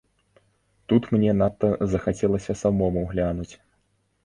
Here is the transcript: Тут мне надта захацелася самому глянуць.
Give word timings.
Тут 0.93 1.03
мне 1.15 1.35
надта 1.41 1.69
захацелася 1.93 2.57
самому 2.65 3.07
глянуць. 3.15 3.51